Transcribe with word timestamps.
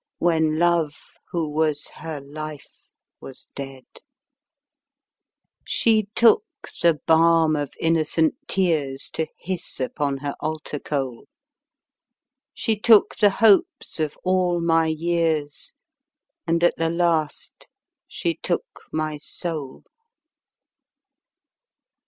When 0.17 0.57
love, 0.57 0.95
who 1.29 1.47
was 1.47 1.87
her 1.97 2.19
life, 2.21 2.89
was 3.19 3.47
dead? 3.53 3.85
14 3.93 3.99
A 3.99 4.01
POMANDER 5.59 5.59
OF 5.59 5.59
VERSE 5.59 5.63
She 5.67 6.07
took 6.15 6.43
the 6.81 6.99
bahn 7.05 7.55
of 7.55 7.73
innocent 7.79 8.33
tears 8.47 9.11
To 9.11 9.27
hiss 9.37 9.79
upon 9.79 10.17
her 10.17 10.33
altar 10.39 10.79
coal; 10.79 11.27
She 12.55 12.79
took 12.79 13.15
the 13.17 13.29
hopes 13.29 13.99
of 13.99 14.17
all 14.23 14.59
my 14.59 14.87
years, 14.87 15.75
And, 16.47 16.63
at 16.63 16.77
the 16.77 16.89
last, 16.89 17.69
she 18.07 18.33
took 18.33 18.81
my 18.91 19.17
soul. 19.17 19.83